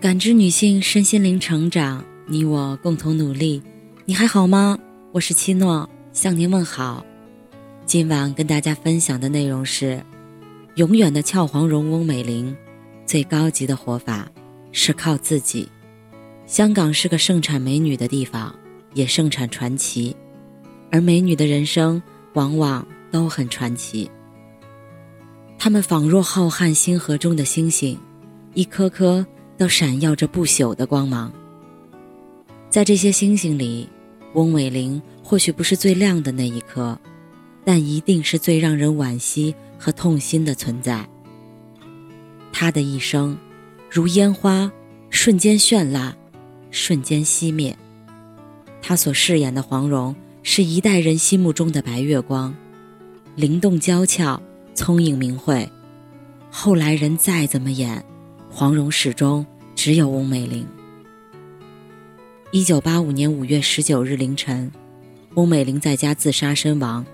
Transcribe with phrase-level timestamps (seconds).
[0.00, 3.60] 感知女性身心灵成长，你我共同努力。
[4.04, 4.78] 你还好吗？
[5.10, 7.04] 我是七诺，向您问好。
[7.84, 10.00] 今晚跟大家分享的内容是：
[10.76, 12.56] 永远的俏黄蓉翁美玲，
[13.06, 14.30] 最高级的活法
[14.70, 15.68] 是靠自己。
[16.46, 18.54] 香港是个盛产美女的地方，
[18.94, 20.14] 也盛产传奇，
[20.92, 22.00] 而美女的人生
[22.34, 24.08] 往往都很传奇。
[25.58, 27.98] 她们仿若浩瀚星河中的星星，
[28.54, 29.26] 一颗颗。
[29.58, 31.30] 都闪耀着不朽的光芒。
[32.70, 33.88] 在这些星星里，
[34.34, 36.98] 翁美玲或许不是最亮的那一颗，
[37.64, 41.06] 但一定是最让人惋惜和痛心的存在。
[42.52, 43.36] 她的一生，
[43.90, 44.70] 如烟花，
[45.10, 46.16] 瞬间绚烂，
[46.70, 47.76] 瞬间熄灭。
[48.80, 52.54] 她所饰演的黄蓉，是一代人心目中的白月光，
[53.34, 54.40] 灵动娇俏，
[54.74, 55.68] 聪颖明慧。
[56.50, 58.04] 后来人再怎么演。
[58.58, 60.66] 黄蓉始终只有翁美玲。
[62.50, 64.68] 一九八五年五月十九日凌晨，
[65.34, 67.06] 翁美玲在家自杀身亡，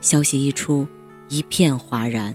[0.00, 0.84] 消息一出，
[1.28, 2.34] 一片哗然。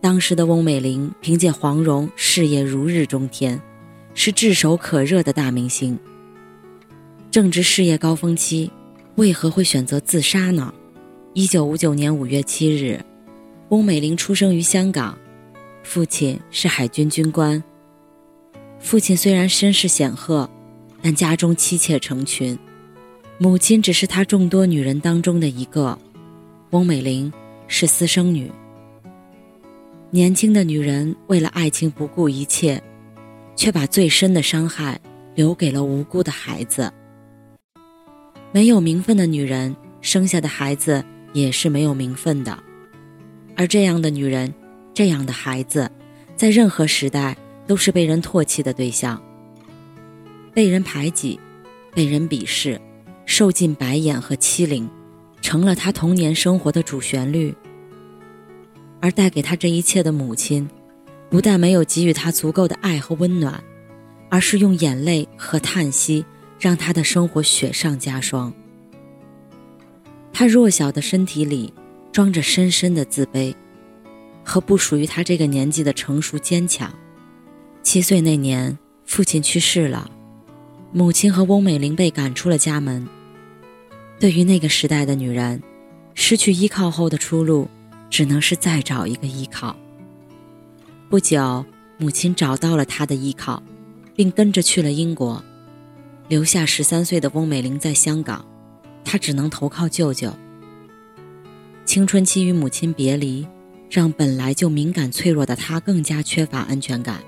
[0.00, 3.60] 当时的翁美玲凭借黄蓉事业如日中天，
[4.14, 5.98] 是炙手可热的大明星。
[7.30, 8.70] 正值事业高峰期，
[9.16, 10.72] 为何会选择自杀呢？
[11.34, 12.98] 一九五九年五月七日，
[13.68, 15.18] 翁美玲出生于香港。
[15.84, 17.62] 父亲是海军军官。
[18.80, 20.48] 父亲虽然身世显赫，
[21.00, 22.58] 但家中妻妾成群，
[23.38, 25.96] 母亲只是他众多女人当中的一个。
[26.70, 27.32] 翁美玲
[27.68, 28.50] 是私生女。
[30.10, 32.82] 年轻的女人为了爱情不顾一切，
[33.54, 34.98] 却把最深的伤害
[35.34, 36.92] 留给了无辜的孩子。
[38.52, 42.58] 没有名分的女人生下的孩子也是没有名分的，
[43.54, 44.52] 而这样的女人。
[44.94, 45.90] 这样的孩子，
[46.36, 49.20] 在任何时代都是被人唾弃的对象，
[50.54, 51.38] 被人排挤，
[51.92, 52.80] 被人鄙视，
[53.26, 54.88] 受尽白眼和欺凌，
[55.42, 57.52] 成了他童年生活的主旋律。
[59.00, 60.68] 而带给他这一切的母亲，
[61.28, 63.62] 不但没有给予他足够的爱和温暖，
[64.30, 66.24] 而是用眼泪和叹息
[66.60, 68.54] 让他的生活雪上加霜。
[70.32, 71.74] 他弱小的身体里
[72.12, 73.52] 装着深深的自卑。
[74.44, 76.92] 和不属于他这个年纪的成熟坚强。
[77.82, 80.10] 七岁那年，父亲去世了，
[80.92, 83.06] 母亲和翁美玲被赶出了家门。
[84.20, 85.62] 对于那个时代的女人，
[86.14, 87.68] 失去依靠后的出路，
[88.08, 89.74] 只能是再找一个依靠。
[91.08, 91.64] 不久，
[91.98, 93.62] 母亲找到了她的依靠，
[94.14, 95.42] 并跟着去了英国，
[96.28, 98.44] 留下十三岁的翁美玲在香港，
[99.04, 100.32] 她只能投靠舅舅。
[101.84, 103.46] 青春期与母亲别离。
[103.94, 107.22] 让本来就敏感脆弱的他更加缺乏安全感。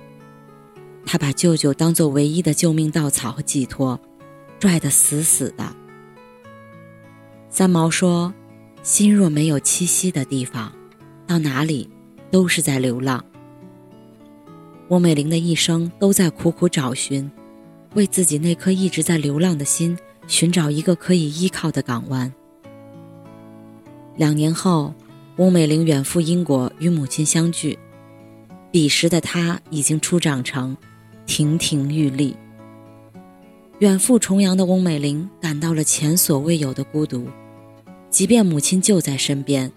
[1.04, 4.00] 他把舅舅当做唯一的救命稻草和寄托，
[4.58, 5.76] 拽得死死的。
[7.48, 8.34] 三毛说
[8.82, 10.72] ：“心若没有栖息的地方，
[11.24, 11.88] 到哪里
[12.32, 13.24] 都是在流浪。”
[14.90, 17.30] 翁美玲的一生都在苦苦找寻，
[17.94, 19.96] 为自己那颗一直在流浪的心
[20.26, 22.34] 寻找一个可以依靠的港湾。
[24.16, 24.92] 两年后。
[25.36, 27.78] 翁美玲远赴英国与母亲相聚，
[28.70, 30.74] 彼时的她已经初长成，
[31.26, 32.34] 亭亭玉立。
[33.80, 37.28] 远赴重洋的翁美玲感到了前所未有的孤独，
[38.08, 39.70] 即便母亲就在身边，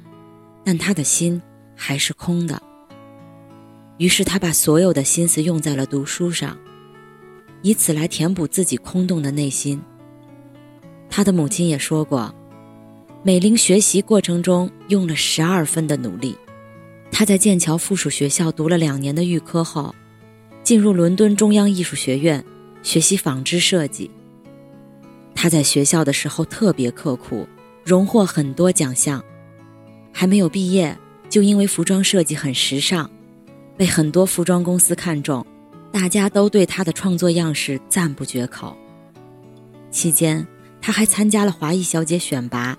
[0.63, 1.41] 但她的心
[1.75, 2.61] 还是空的。
[3.97, 6.57] 于是她把所有的心思用在了读书上，
[7.61, 9.81] 以此来填补自己空洞的内心。
[11.09, 12.33] 她的母亲也说过。
[13.21, 16.37] 美玲学习过程中用了十二分的努力，
[17.11, 19.93] 她在剑桥附属学校读了两年的预科后，
[20.63, 22.43] 进入伦敦中央艺术学院
[22.81, 24.09] 学习纺织设计。
[25.35, 27.45] 她在学校的时候特别刻苦，
[27.83, 29.21] 荣获很多奖项，
[30.13, 30.97] 还没有毕业
[31.27, 33.09] 就因为服装设计很时尚，
[33.75, 35.45] 被很多服装公司看中，
[35.91, 38.77] 大家都对她的创作样式赞不绝口。
[39.91, 40.47] 期间，
[40.81, 42.77] 她还参加了华裔小姐选拔。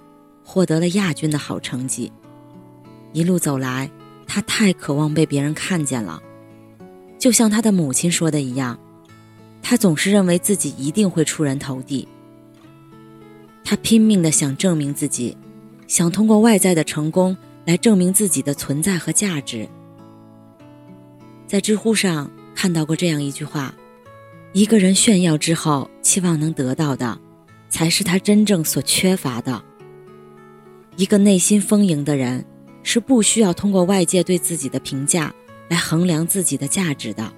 [0.53, 2.11] 获得了亚军的好成绩，
[3.13, 3.89] 一路走来，
[4.27, 6.21] 他太渴望被别人看见了，
[7.21, 8.77] 就像他的母亲说的一样，
[9.63, 12.09] 他总是认为自己一定会出人头地。
[13.63, 15.37] 他拼命的想证明自己，
[15.87, 19.69] 想通过外在的成功来证明自己的存在和价值。
[21.47, 23.73] 在知乎上看到过这样一句话：
[24.53, 27.17] 一个人炫耀之后期望能得到的，
[27.69, 29.63] 才是他真正所缺乏的。
[31.01, 32.45] 一个内心丰盈的人，
[32.83, 35.35] 是不需要通过外界对自己的评价
[35.71, 37.33] 来衡量自己的价值的。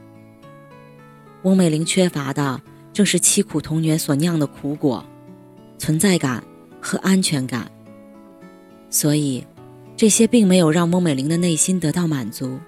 [1.42, 2.60] 翁美玲缺乏的
[2.92, 5.06] 正是凄苦童年所酿的苦果，
[5.78, 6.42] 存在感
[6.80, 7.70] 和安全感。
[8.90, 9.46] 所以，
[9.96, 12.58] 这些并没有让翁美玲的内心得到满足，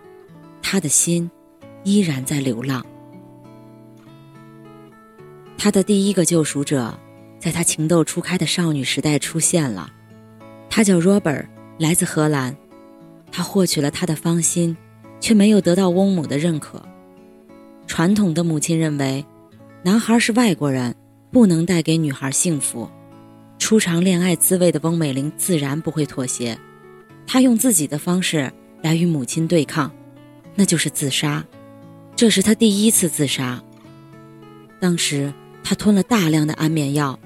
[0.62, 1.29] 她的心
[1.82, 2.87] 依然在流浪。
[5.58, 6.97] 她的第一个救赎者，
[7.40, 9.93] 在她情窦初开的少女时代出现了，
[10.69, 11.46] 他叫 Robert，
[11.78, 12.56] 来自荷兰。
[13.31, 14.76] 他获取了她的芳心，
[15.20, 16.81] 却没有得到翁母的认可。
[17.87, 19.25] 传统的母亲认为，
[19.82, 20.94] 男孩是外国人，
[21.31, 22.88] 不能带给女孩幸福。
[23.58, 26.58] 初尝恋爱滋味的翁美玲自然不会妥协，
[27.26, 28.52] 她用自己的方式
[28.82, 29.90] 来与母亲对抗，
[30.55, 31.44] 那就是自杀。
[32.14, 33.62] 这是她第一次自杀。
[34.78, 35.32] 当时
[35.62, 37.19] 她吞了大量的安眠药，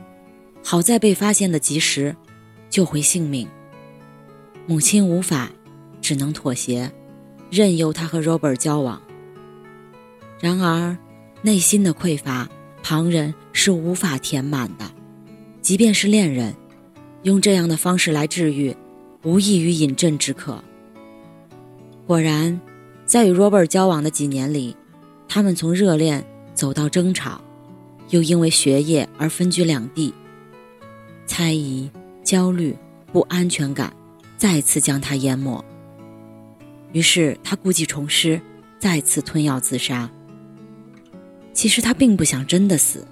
[0.64, 2.16] 好在被发现的及时，
[2.70, 3.48] 救回性命。
[4.66, 5.50] 母亲无法。
[6.00, 6.90] 只能妥协，
[7.50, 9.02] 任由他和 Robert 交往。
[10.40, 10.96] 然而，
[11.42, 12.48] 内心的匮乏，
[12.82, 14.90] 旁人是无法填满的。
[15.60, 16.54] 即便是恋人，
[17.24, 18.74] 用这样的方式来治愈，
[19.22, 20.64] 无异于饮鸩止渴。
[22.06, 22.58] 果然，
[23.04, 24.74] 在与 Robert 交往的几年里，
[25.28, 26.24] 他们从热恋
[26.54, 27.38] 走到争吵，
[28.08, 30.14] 又因为学业而分居两地。
[31.26, 31.90] 猜疑、
[32.28, 32.76] 焦虑、
[33.10, 33.90] 不安全感，
[34.36, 35.64] 再次将他淹没。
[36.92, 38.38] 于是他故技重施，
[38.78, 40.10] 再次吞药自杀。
[41.54, 43.08] 其实他并不想真的死，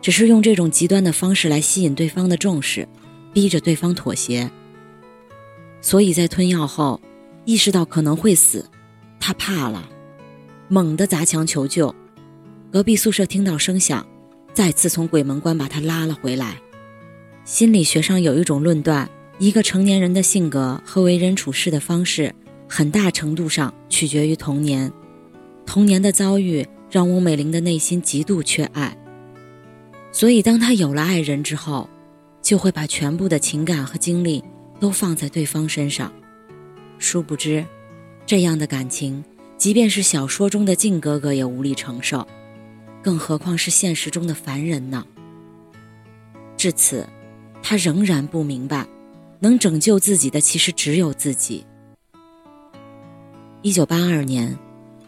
[0.00, 2.86] 只是用这种极端的方式来吸引对方的重视，
[3.32, 4.48] 逼着对方妥协。
[5.80, 7.00] 所以在吞药后，
[7.44, 8.64] 意识到可能会死，
[9.18, 9.90] 他怕了，
[10.68, 11.92] 猛地砸墙求救。
[12.70, 14.06] 隔壁宿舍听到声响，
[14.54, 16.56] 再次从鬼门关把他拉了回来。
[17.48, 19.08] 心理学上有一种论断：
[19.38, 22.34] 一个成年人的性格和为人处事的方式。
[22.68, 24.92] 很大程度上取决于童年，
[25.64, 28.94] 童年的遭遇让翁美玲的内心极度缺爱，
[30.12, 31.88] 所以当她有了爱人之后，
[32.42, 34.44] 就会把全部的情感和精力
[34.78, 36.12] 都放在对方身上。
[36.98, 37.64] 殊不知，
[38.26, 39.24] 这样的感情，
[39.56, 42.28] 即便是小说中的靖哥哥也无力承受，
[43.02, 45.02] 更何况是现实中的凡人呢？
[46.58, 47.08] 至此，
[47.62, 48.86] 他仍然不明白，
[49.40, 51.64] 能拯救自己的其实只有自己。
[53.62, 54.58] 一九八二年，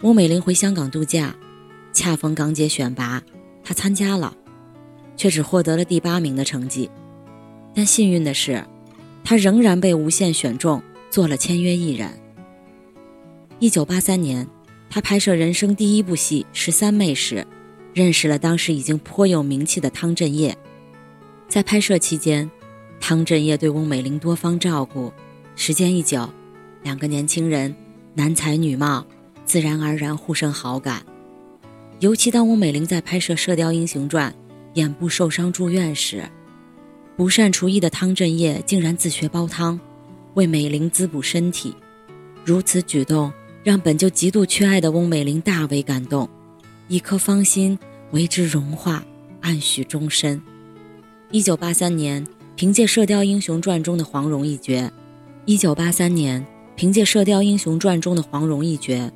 [0.03, 1.35] 翁美玲回香港度假，
[1.93, 3.23] 恰逢港姐选拔，
[3.63, 4.37] 她参加了，
[5.17, 6.91] 却只获得了第八名的成绩。
[7.75, 8.65] 但幸运的是，
[9.23, 12.11] 她仍然被无线选中，做了签约艺人。
[13.59, 14.47] 一九八三年，
[14.91, 17.47] 她拍摄人生第一部戏《十三妹》时，
[17.95, 20.57] 认识了当时已经颇有名气的汤镇业。
[21.51, 22.49] 在拍摄期间，
[23.01, 25.13] 汤镇业对翁美玲多方照顾，
[25.57, 26.31] 时间一久，
[26.85, 27.75] 两个年轻人。
[28.15, 29.05] 男才女貌，
[29.45, 31.03] 自然而然互生好感。
[31.99, 34.31] 尤其当翁美玲在拍摄《射雕英雄传》，
[34.75, 36.23] 眼部受伤住院时，
[37.17, 39.79] 不善厨艺的汤镇业竟然自学煲汤，
[40.35, 41.75] 为美玲滋补身体。
[42.45, 43.33] 如此举动
[43.63, 46.29] 让本就极度缺爱的翁美玲大为感动，
[46.89, 47.77] 一颗芳心
[48.13, 49.05] 为之融化，
[49.41, 50.41] 暗许终身。
[51.33, 54.91] 一九八三年，凭借《射雕英雄传》中的黄蓉一角。
[55.45, 56.45] 一九八三年。
[56.75, 59.11] 凭借《射雕英雄传》中的黄蓉一角，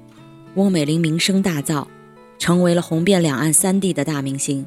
[0.55, 1.87] 翁美玲名声大噪，
[2.38, 4.67] 成为了红遍两岸三地的大明星。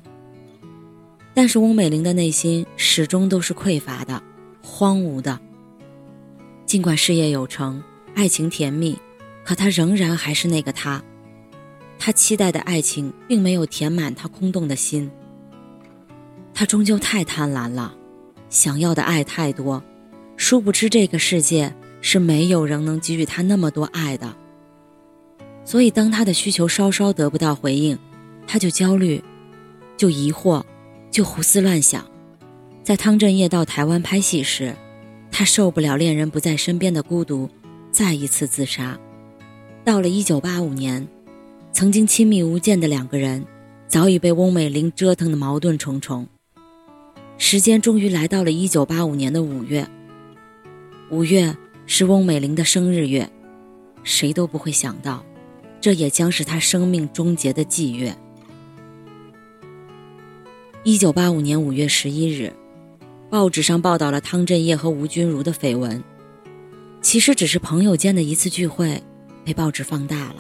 [1.35, 4.23] 但是翁美玲的内心始终都是匮乏的、
[4.63, 5.39] 荒芜的。
[6.65, 7.83] 尽管事业有成、
[8.15, 8.97] 爱情甜蜜，
[9.45, 11.03] 可她仍然还是那个她。
[11.99, 15.11] 她期待的爱情并没有填满她空洞的心。
[16.59, 17.93] 他终究太贪婪了，
[18.49, 19.83] 想要的爱太多，
[20.37, 21.71] 殊不知这个世界。
[21.99, 24.35] 是没有人能给予他那么多爱的，
[25.65, 27.97] 所以当他的需求稍稍得不到回应，
[28.47, 29.21] 他就焦虑，
[29.97, 30.63] 就疑惑，
[31.11, 32.05] 就胡思乱想。
[32.83, 34.75] 在汤镇业到台湾拍戏时，
[35.31, 37.49] 他受不了恋人不在身边的孤独，
[37.91, 38.97] 再一次自杀。
[39.83, 41.07] 到了1985年，
[41.71, 43.43] 曾经亲密无间的两个人，
[43.87, 46.27] 早已被翁美玲折腾的矛盾重重。
[47.37, 49.87] 时间终于来到了1985年的五月，
[51.09, 51.55] 五月。
[51.89, 53.31] 是翁美玲的生日月，
[54.03, 55.23] 谁都不会想到，
[55.79, 58.13] 这也将是她生命终结的祭月。
[60.83, 62.53] 一九八五年五月十一日，
[63.29, 66.03] 报纸上报道了汤镇业和吴君如的绯闻，
[67.01, 69.01] 其实只是朋友间的一次聚会，
[69.45, 70.35] 被报纸放大了。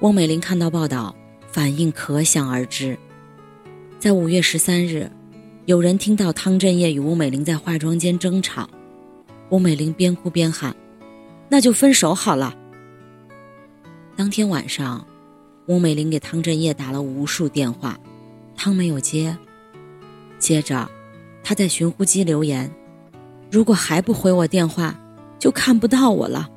[0.00, 1.14] 翁美玲看到报道，
[1.52, 2.98] 反应可想而知。
[4.00, 5.08] 在五月十三日，
[5.64, 8.68] 有人听到汤镇业与翁美玲在化妆间争吵。
[9.50, 10.74] 翁美玲边哭边喊
[11.48, 12.52] ：“那就分手好了。”
[14.16, 15.06] 当天晚上，
[15.66, 17.96] 翁美玲给汤镇业打了无数电话，
[18.56, 19.36] 汤没有接。
[20.36, 20.90] 接着，
[21.44, 22.68] 他在寻呼机留言
[23.48, 24.98] ：“如果还不回我电话，
[25.38, 26.50] 就看不到我了。”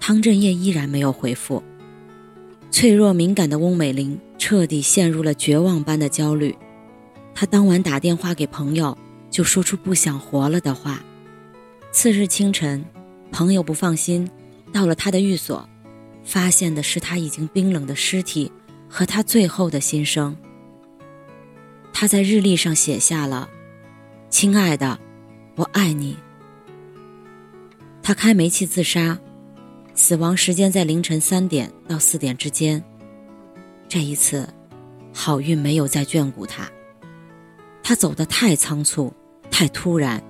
[0.00, 1.62] 汤镇业依然没有回复。
[2.72, 6.56] 脆弱敏感的翁美玲彻底陷入了绝望般的焦虑。
[7.40, 8.98] 他当晚打电话给朋友，
[9.30, 11.00] 就说出不想活了的话。
[11.92, 12.84] 次日清晨，
[13.30, 14.28] 朋友不放心，
[14.72, 15.68] 到了他的寓所。
[16.24, 18.50] 发现的是他已经冰冷的尸体
[18.88, 20.36] 和他最后的心声。
[21.92, 23.48] 他在日历上写下了
[24.28, 24.98] ：“亲爱的，
[25.54, 26.16] 我爱你。”
[28.02, 29.16] 他开煤气自杀，
[29.94, 32.82] 死亡时间在凌晨三点到四点之间。
[33.88, 34.52] 这一次，
[35.14, 36.68] 好运没有再眷顾他。
[37.88, 39.10] 他走得太仓促、
[39.50, 40.22] 太突然，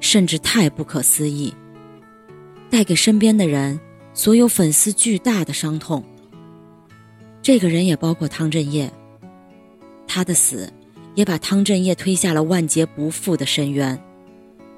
[0.00, 1.50] 甚至太不可思议，
[2.68, 3.80] 带给身边的人。
[4.12, 6.04] 所有粉丝巨大的伤痛。
[7.40, 8.92] 这个人也包括汤镇业。
[10.06, 10.70] 他的死，
[11.14, 13.98] 也把汤镇业推下了万劫不复的深渊。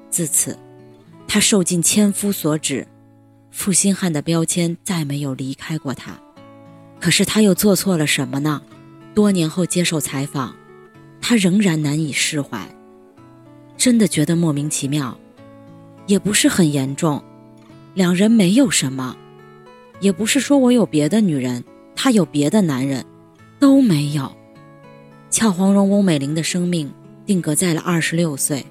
[0.09, 0.57] 自此，
[1.27, 2.87] 他受尽千夫所指，
[3.51, 6.17] 负心汉的标签再没有离开过他。
[7.01, 8.61] 可是他又做错了什么呢？
[9.13, 10.55] 多年后接受采访，
[11.29, 12.67] 他仍然难以释怀。
[13.77, 15.15] 真的觉得莫名其妙，
[16.07, 17.23] 也不是很严重，
[17.93, 19.15] 两人没有什么。
[19.99, 21.63] 也不是说我有别的女人，
[21.95, 23.05] 他有别的男人，
[23.59, 24.35] 都没有。
[25.29, 26.91] 俏黄蓉翁美玲的生命
[27.27, 28.65] 定格在了二十六岁，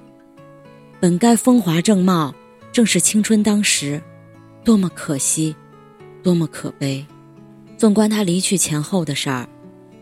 [0.98, 2.34] 本该风华正茂，
[2.72, 4.02] 正是青春当时，
[4.64, 5.54] 多么可惜，
[6.24, 7.06] 多么可悲。
[7.76, 9.48] 纵观他离去前后的事儿，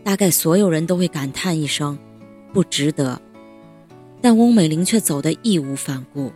[0.03, 1.95] 大概所有人都会感叹一声，
[2.57, 3.21] 不值得。
[4.19, 6.33] 但翁美玲却走得义无反顾。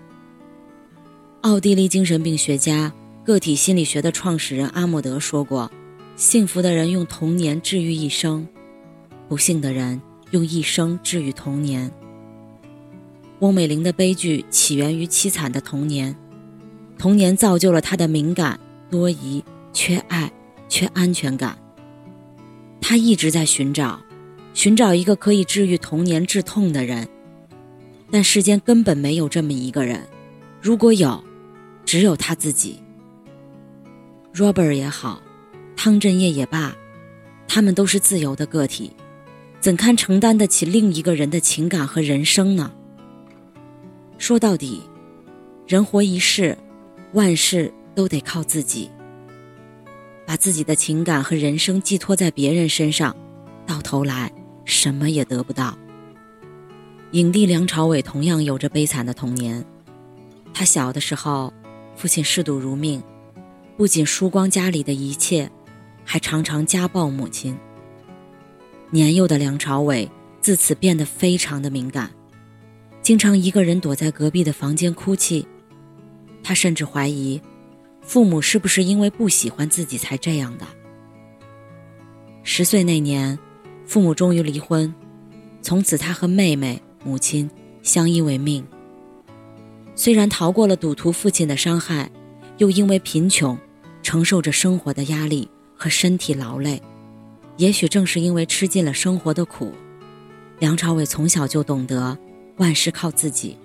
[1.41, 2.93] 奥地利精神病学家。
[3.23, 5.71] 个体心理学的创始人阿莫德说过
[6.17, 8.47] ：“幸福的人用童年治愈一生，
[9.29, 10.01] 不幸的人
[10.31, 11.91] 用一生治愈童年。”
[13.39, 16.15] 翁美玲的悲剧起源于凄惨的童年，
[16.97, 18.59] 童年造就了她的敏感、
[18.89, 20.31] 多疑、缺爱、
[20.67, 21.55] 缺安全感。
[22.81, 24.01] 她一直在寻找，
[24.53, 27.07] 寻找一个可以治愈童年致痛的人，
[28.11, 30.05] 但世间根本没有这么一个人。
[30.61, 31.23] 如果有，
[31.85, 32.79] 只有他自己。
[34.33, 35.21] Robert 也好，
[35.75, 36.75] 汤镇业也罢，
[37.47, 38.91] 他们都是自由的个体，
[39.59, 42.71] 怎堪承担得起另一个人的情感和人生呢？
[44.17, 44.81] 说到底，
[45.65, 46.57] 人活一世，
[47.13, 48.89] 万事都得靠自己。
[50.25, 53.15] 把自己的情感和人生寄托在别人身上，
[53.65, 54.31] 到头来
[54.71, 55.77] 什么也得不到。
[57.11, 59.63] 影帝梁朝伟同样有着悲惨的童年，
[60.53, 61.51] 他小的时候，
[61.93, 63.03] 父亲嗜赌如命。
[63.75, 65.51] 不仅输光家里的一切，
[66.05, 67.57] 还常常家暴母亲。
[68.91, 70.09] 年幼的梁朝伟
[70.39, 72.09] 自此变得非常的敏感，
[73.01, 75.45] 经常一个人躲在隔壁的房间哭泣。
[76.41, 77.41] 他甚至怀疑，
[78.01, 80.65] 父母是不是因为不喜欢自己才这样的。
[82.43, 83.37] 十岁那年，
[83.91, 84.95] 父母终于离婚，
[85.61, 87.51] 从此他和妹妹、母亲
[87.83, 88.65] 相依为命。
[89.95, 92.09] 虽然逃过了赌徒父亲的伤害，
[92.57, 93.57] 又因为贫穷。
[94.01, 96.81] 承受着生活的压力和身体劳累，
[97.57, 99.73] 也许正是因为吃尽了生活的苦，
[100.57, 102.17] 梁朝伟从小就懂得
[102.57, 103.57] 万事靠自己，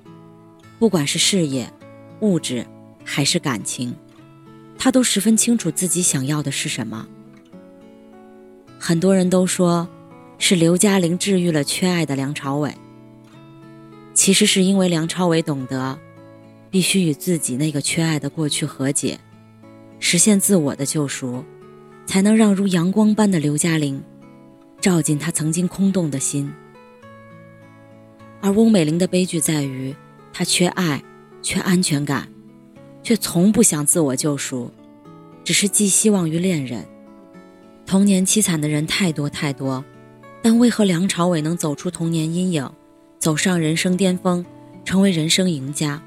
[0.79, 1.73] 不管是事业、
[2.21, 2.67] 物质
[3.05, 3.95] 还是感情，
[4.77, 7.07] 他都十分清楚自己想要的是什么。
[8.77, 9.89] 很多人都说，
[10.39, 12.75] 是刘嘉玲治愈了缺爱的梁朝伟，
[14.15, 15.99] 其实是因为梁朝伟懂得，
[16.71, 19.19] 必须与自己那个缺爱的过去和解。
[19.99, 21.43] 实现自我的救赎，
[22.05, 24.03] 才能让如阳光般的刘嘉玲
[24.79, 26.53] 照进他曾经空洞的心。
[28.43, 29.97] 而翁美玲的悲剧在于，
[30.33, 31.03] 她缺爱，
[31.43, 32.29] 缺安全感，
[33.03, 34.71] 却从不想自我救赎，
[35.43, 36.87] 只是寄希望于恋人。
[37.87, 39.83] 童年凄惨的人太多太多，
[40.49, 42.71] 但为何梁朝伟能走出童年阴影，
[43.19, 44.47] 走上人生巅峰，
[44.85, 46.01] 成为人生赢家，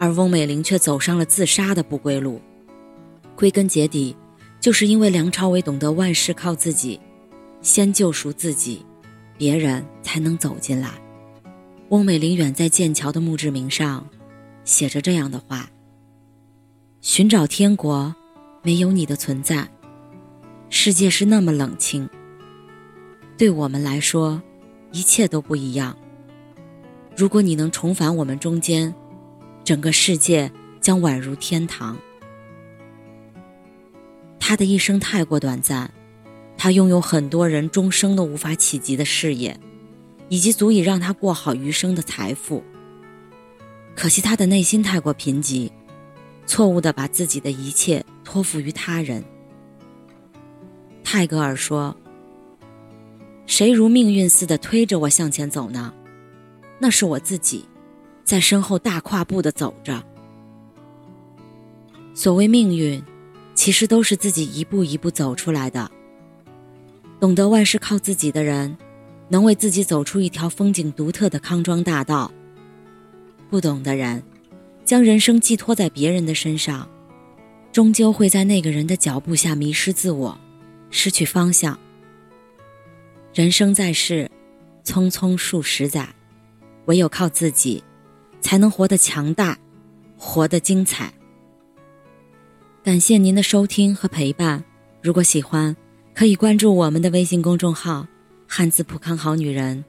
[0.00, 2.40] 而翁美玲却走上了自杀的不归路？
[3.36, 4.16] 归根结底，
[4.58, 6.98] 就是因为梁朝伟懂得万事靠自己，
[7.62, 8.84] 先救赎自己，
[9.38, 10.90] 别人才能走进来。
[11.90, 14.04] 翁美玲远在剑桥的墓志铭上，
[14.64, 15.70] 写着这样的话
[17.00, 18.12] ：“寻找天国，
[18.64, 19.68] 没有你的存在，
[20.68, 22.10] 世界是那么冷清。
[23.36, 24.42] 对我们来说，
[24.92, 25.96] 一切都不一样。
[27.14, 28.94] 如果你能重返我们中间，
[29.62, 30.50] 整个世界
[30.80, 31.96] 将宛如天堂。”
[34.40, 35.92] 他的一生太过短暂，
[36.56, 39.58] 他拥有很多人终生都无法企及的事业，
[40.28, 42.62] 以及足以让他过好余生的财富。
[43.94, 45.70] 可惜他的内心太过贫瘠，
[46.46, 49.22] 错误的把自己的一切托付于他人。
[51.02, 51.96] 泰戈尔说
[53.46, 55.92] ：“谁如命运似的推着我向前走呢？
[56.78, 57.64] 那是我自己，
[58.24, 60.02] 在身后大跨步的走着。
[62.12, 63.02] 所谓命运，
[63.54, 65.90] 其实都是自己一步一步走出来的。”
[67.18, 68.76] 懂得万事靠自己的人，
[69.28, 72.30] 能为自己走出一条风景独特的康庄大道。
[73.48, 74.22] 不懂的人，
[74.84, 76.86] 将人生寄托在别人的身上，
[77.72, 80.38] 终究会在那个人的脚步下迷失自我，
[80.90, 81.78] 失去方向。
[83.36, 84.30] 人生在世，
[84.82, 86.08] 匆匆数十载，
[86.86, 87.84] 唯有靠自己，
[88.40, 89.58] 才能活得强大，
[90.16, 91.12] 活得精彩。
[92.82, 94.64] 感谢您的收听和陪伴，
[95.02, 95.76] 如果喜欢。
[96.14, 98.06] 可以关注我们的微信公众号
[98.48, 99.84] “汉字浦康好女人”，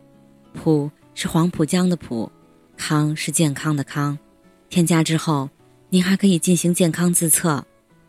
[0.53, 2.29] 浦是黄浦江的浦，
[2.75, 4.19] 康是健康的康。
[4.67, 5.49] 添加之后，
[5.89, 7.65] 您还可以进行健康自测。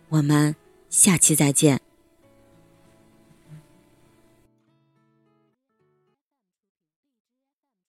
[0.08, 0.56] 我们
[0.90, 1.80] 下期再见。